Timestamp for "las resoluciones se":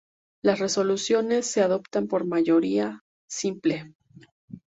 0.41-1.61